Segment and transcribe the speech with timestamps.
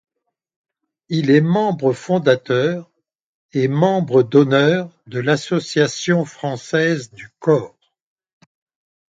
[1.09, 2.89] Il est membre fondateur
[3.53, 7.77] et membre d'honneur de l'Association française du cor.